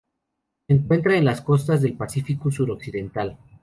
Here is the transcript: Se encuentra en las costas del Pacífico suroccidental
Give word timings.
Se 0.65 0.73
encuentra 0.73 1.15
en 1.15 1.25
las 1.25 1.41
costas 1.41 1.79
del 1.83 1.93
Pacífico 1.95 2.49
suroccidental 2.51 3.37